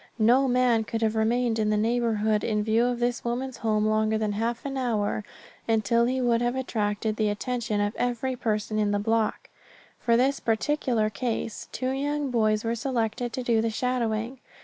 No 0.17 0.47
man 0.47 0.83
could 0.83 1.03
have 1.03 1.15
remained 1.15 1.59
in 1.59 1.69
the 1.69 1.77
neighborhood 1.77 2.43
in 2.43 2.63
view 2.63 2.85
of 2.85 2.97
this 2.99 3.23
woman's 3.23 3.57
home 3.57 3.85
longer 3.85 4.17
than 4.17 4.31
half 4.31 4.65
an 4.65 4.75
hour 4.75 5.23
until 5.67 6.05
he 6.07 6.19
would 6.19 6.41
have 6.41 6.55
attracted 6.55 7.17
the 7.17 7.29
attention 7.29 7.79
of 7.79 7.95
every 7.97 8.35
person 8.35 8.79
in 8.79 8.89
the 8.89 8.97
block. 8.97 9.51
For 9.99 10.17
this 10.17 10.39
particular 10.39 11.11
case 11.11 11.69
two 11.71 11.91
young 11.91 12.31
boys 12.31 12.63
were 12.63 12.73
selected 12.73 13.31
to 13.33 13.43
do 13.43 13.61
the 13.61 13.69
shadowing. 13.69 14.39